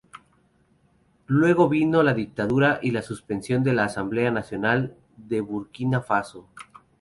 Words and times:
Luego 1.27 1.69
vino 1.69 2.01
la 2.01 2.15
dictadura 2.15 2.79
y 2.81 2.89
la 2.89 3.03
suspensión 3.03 3.61
de 3.63 3.73
la 3.73 3.83
Asamblea 3.85 4.31
Nacional 4.31 4.97
de 5.15 5.41
Burkina 5.41 6.01
Faso. 6.01 6.47